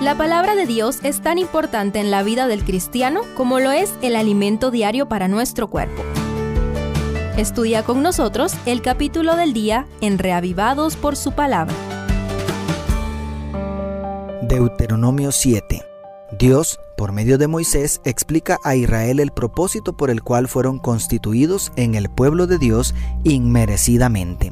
[0.00, 3.92] La palabra de Dios es tan importante en la vida del cristiano como lo es
[4.00, 6.02] el alimento diario para nuestro cuerpo.
[7.36, 11.74] Estudia con nosotros el capítulo del día en Reavivados por su palabra.
[14.40, 15.84] Deuteronomio 7.
[16.38, 21.72] Dios, por medio de Moisés, explica a Israel el propósito por el cual fueron constituidos
[21.76, 24.50] en el pueblo de Dios inmerecidamente.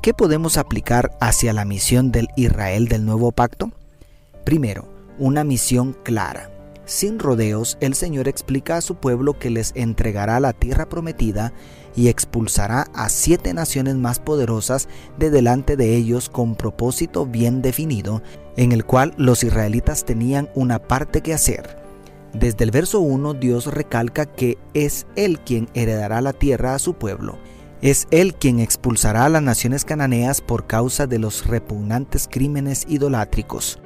[0.00, 3.72] ¿Qué podemos aplicar hacia la misión del Israel del nuevo pacto?
[4.44, 4.88] Primero,
[5.18, 6.50] una misión clara.
[6.86, 11.52] Sin rodeos, el Señor explica a su pueblo que les entregará la tierra prometida
[11.94, 18.22] y expulsará a siete naciones más poderosas de delante de ellos con propósito bien definido,
[18.56, 21.78] en el cual los israelitas tenían una parte que hacer.
[22.32, 26.94] Desde el verso 1 Dios recalca que es Él quien heredará la tierra a su
[26.94, 27.38] pueblo.
[27.82, 33.80] Es Él quien expulsará a las naciones cananeas por causa de los repugnantes crímenes idolátricos.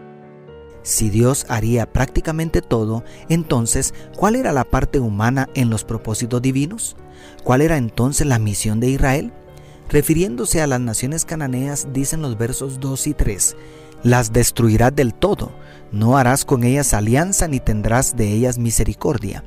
[0.85, 6.95] Si Dios haría prácticamente todo, entonces, ¿cuál era la parte humana en los propósitos divinos?
[7.43, 9.33] ¿Cuál era entonces la misión de Israel?
[9.89, 13.57] Refiriéndose a las naciones cananeas, dicen los versos 2 y 3,
[14.03, 15.53] las destruirás del todo,
[15.91, 19.43] no harás con ellas alianza ni tendrás de ellas misericordia,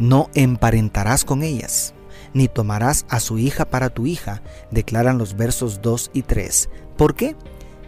[0.00, 1.94] no emparentarás con ellas,
[2.34, 6.68] ni tomarás a su hija para tu hija, declaran los versos 2 y 3.
[6.96, 7.36] ¿Por qué?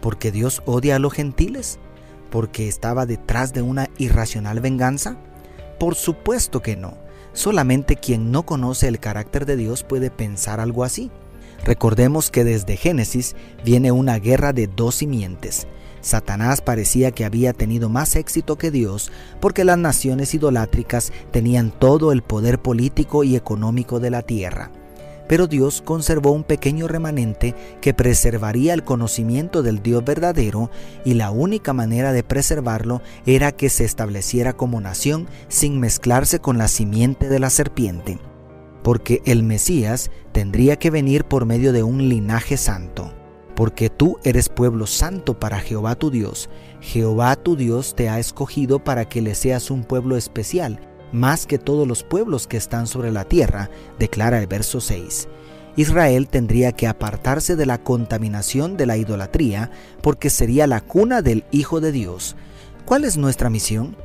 [0.01, 1.77] Porque Dios odia a los gentiles
[2.35, 5.15] porque estaba detrás de una irracional venganza?
[5.79, 6.97] Por supuesto que no.
[7.31, 11.11] Solamente quien no conoce el carácter de Dios puede pensar algo así.
[11.63, 15.65] Recordemos que desde Génesis viene una guerra de dos simientes.
[16.01, 22.11] Satanás parecía que había tenido más éxito que Dios porque las naciones idolátricas tenían todo
[22.11, 24.71] el poder político y económico de la tierra
[25.27, 30.69] pero Dios conservó un pequeño remanente que preservaría el conocimiento del Dios verdadero
[31.03, 36.57] y la única manera de preservarlo era que se estableciera como nación sin mezclarse con
[36.57, 38.19] la simiente de la serpiente,
[38.83, 43.13] porque el Mesías tendría que venir por medio de un linaje santo.
[43.55, 46.49] Porque tú eres pueblo santo para Jehová tu Dios.
[46.81, 50.81] Jehová tu Dios te ha escogido para que le seas un pueblo especial
[51.15, 55.27] más que todos los pueblos que están sobre la tierra, declara el verso 6.
[55.77, 59.71] Israel tendría que apartarse de la contaminación de la idolatría
[60.01, 62.35] porque sería la cuna del Hijo de Dios.
[62.85, 63.95] ¿Cuál es nuestra misión?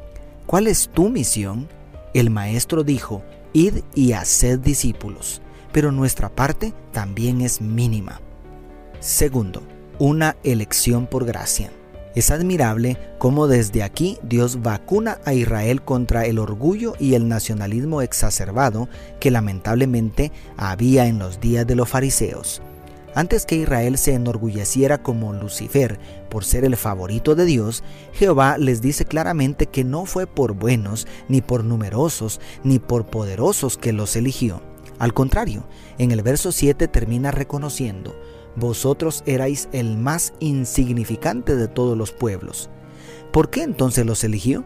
[0.47, 1.69] ¿Cuál es tu misión?
[2.13, 3.23] El Maestro dijo,
[3.53, 5.43] id y haced discípulos,
[5.73, 8.21] pero nuestra parte también es mínima.
[8.99, 9.63] Segundo,
[9.99, 11.71] una elección por gracia.
[12.15, 18.03] Es admirable cómo desde aquí Dios vacuna a Israel contra el orgullo y el nacionalismo
[18.03, 18.89] exacerbado
[19.21, 22.63] que lamentablemente había en los días de los fariseos.
[23.15, 25.99] Antes que Israel se enorgulleciera como Lucifer
[26.29, 27.83] por ser el favorito de Dios,
[28.13, 33.77] Jehová les dice claramente que no fue por buenos, ni por numerosos, ni por poderosos
[33.77, 34.63] que los eligió.
[35.01, 35.65] Al contrario,
[35.99, 38.15] en el verso 7 termina reconociendo,
[38.57, 42.71] vosotros erais el más insignificante de todos los pueblos.
[43.33, 44.65] ¿Por qué entonces los eligió?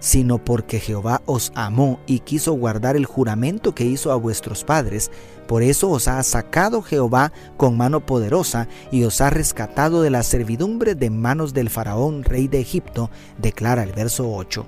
[0.00, 5.10] Sino porque Jehová os amó y quiso guardar el juramento que hizo a vuestros padres.
[5.46, 10.22] Por eso os ha sacado Jehová con mano poderosa y os ha rescatado de la
[10.22, 14.64] servidumbre de manos del faraón rey de Egipto, declara el verso 8.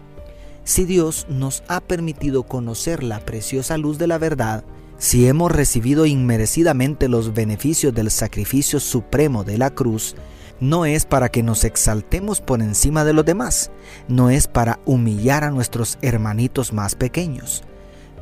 [0.65, 4.65] Si Dios nos ha permitido conocer la preciosa luz de la verdad,
[5.01, 10.15] si hemos recibido inmerecidamente los beneficios del sacrificio supremo de la cruz,
[10.61, 13.71] no es para que nos exaltemos por encima de los demás,
[14.09, 17.65] no es para humillar a nuestros hermanitos más pequeños.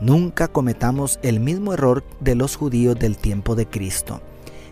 [0.00, 4.20] Nunca cometamos el mismo error de los judíos del tiempo de Cristo.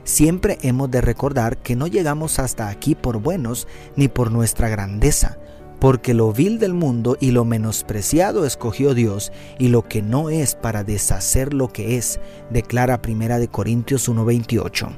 [0.04, 5.38] Siempre hemos de recordar que no llegamos hasta aquí por buenos ni por nuestra grandeza,
[5.78, 10.54] porque lo vil del mundo y lo menospreciado escogió Dios y lo que no es
[10.54, 12.20] para deshacer lo que es,
[12.50, 14.88] declara Primera de Corintios 1:28.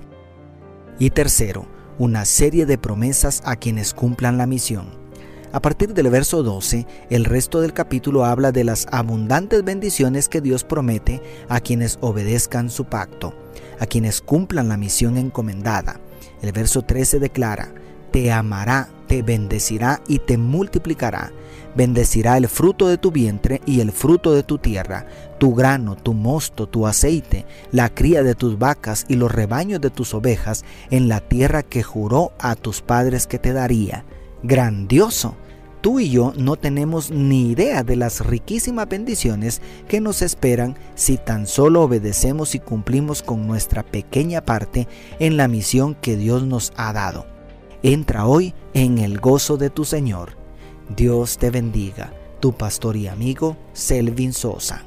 [0.98, 1.66] Y tercero,
[1.98, 4.86] una serie de promesas a quienes cumplan la misión.
[5.50, 10.42] A partir del verso 12, el resto del capítulo habla de las abundantes bendiciones que
[10.42, 13.34] Dios promete a quienes obedezcan su pacto,
[13.80, 16.00] a quienes cumplan la misión encomendada.
[16.42, 17.72] El verso 13 declara,
[18.12, 21.32] te amará, te bendecirá y te multiplicará.
[21.74, 25.06] Bendecirá el fruto de tu vientre y el fruto de tu tierra,
[25.38, 29.90] tu grano, tu mosto, tu aceite, la cría de tus vacas y los rebaños de
[29.90, 34.04] tus ovejas en la tierra que juró a tus padres que te daría.
[34.42, 35.36] Grandioso.
[35.80, 41.18] Tú y yo no tenemos ni idea de las riquísimas bendiciones que nos esperan si
[41.18, 44.88] tan solo obedecemos y cumplimos con nuestra pequeña parte
[45.20, 47.37] en la misión que Dios nos ha dado.
[47.82, 50.30] Entra hoy en el gozo de tu Señor.
[50.96, 54.82] Dios te bendiga, tu pastor y amigo Selvin Sosa.